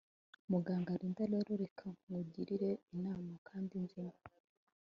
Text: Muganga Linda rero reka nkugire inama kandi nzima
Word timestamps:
Muganga 0.51 0.91
Linda 0.99 1.23
rero 1.33 1.51
reka 1.63 1.85
nkugire 1.97 2.69
inama 2.93 3.33
kandi 3.47 3.75
nzima 3.85 4.13